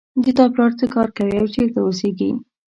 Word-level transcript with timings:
د 0.23 0.25
تا 0.37 0.45
پلار 0.53 0.71
څه 0.79 0.85
کار 0.95 1.09
کوي 1.17 1.35
او 1.41 1.47
چېرته 1.55 1.79
اوسیږي 1.83 2.29